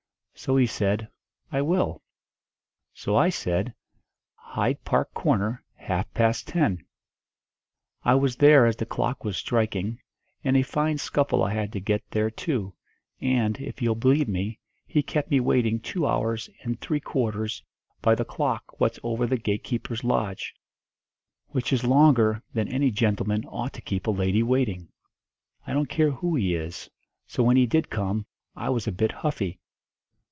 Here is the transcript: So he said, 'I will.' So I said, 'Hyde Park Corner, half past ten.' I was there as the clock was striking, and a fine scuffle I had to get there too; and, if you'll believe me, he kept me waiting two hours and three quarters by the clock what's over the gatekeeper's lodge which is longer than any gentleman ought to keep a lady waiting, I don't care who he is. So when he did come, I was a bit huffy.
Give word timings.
So 0.33 0.57
he 0.57 0.65
said, 0.65 1.07
'I 1.51 1.61
will.' 1.61 2.01
So 2.95 3.15
I 3.15 3.29
said, 3.29 3.75
'Hyde 4.33 4.83
Park 4.83 5.13
Corner, 5.13 5.63
half 5.75 6.11
past 6.15 6.47
ten.' 6.47 6.83
I 8.03 8.15
was 8.15 8.37
there 8.37 8.65
as 8.65 8.77
the 8.77 8.87
clock 8.87 9.23
was 9.23 9.37
striking, 9.37 9.99
and 10.43 10.57
a 10.57 10.63
fine 10.63 10.97
scuffle 10.97 11.43
I 11.43 11.53
had 11.53 11.71
to 11.73 11.79
get 11.79 12.01
there 12.09 12.31
too; 12.31 12.73
and, 13.19 13.59
if 13.59 13.83
you'll 13.83 13.93
believe 13.93 14.27
me, 14.27 14.57
he 14.87 15.03
kept 15.03 15.29
me 15.29 15.39
waiting 15.39 15.79
two 15.79 16.07
hours 16.07 16.49
and 16.63 16.81
three 16.81 17.01
quarters 17.01 17.63
by 18.01 18.15
the 18.15 18.25
clock 18.25 18.79
what's 18.79 18.97
over 19.03 19.27
the 19.27 19.37
gatekeeper's 19.37 20.03
lodge 20.03 20.55
which 21.49 21.71
is 21.71 21.83
longer 21.83 22.41
than 22.51 22.67
any 22.67 22.89
gentleman 22.89 23.45
ought 23.45 23.73
to 23.73 23.81
keep 23.81 24.07
a 24.07 24.11
lady 24.11 24.41
waiting, 24.41 24.89
I 25.67 25.73
don't 25.73 25.85
care 25.87 26.09
who 26.09 26.33
he 26.35 26.55
is. 26.55 26.89
So 27.27 27.43
when 27.43 27.57
he 27.57 27.67
did 27.67 27.91
come, 27.91 28.25
I 28.55 28.69
was 28.69 28.87
a 28.87 28.91
bit 28.91 29.11
huffy. 29.11 29.59